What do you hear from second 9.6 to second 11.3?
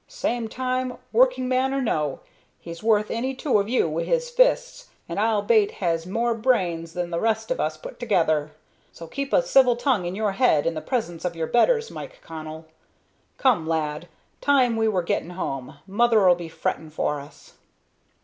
tongue in your head in the presence